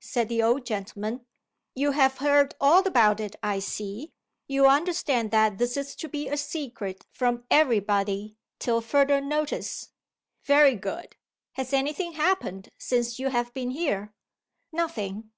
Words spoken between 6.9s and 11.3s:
from every body, till further notice? Very good,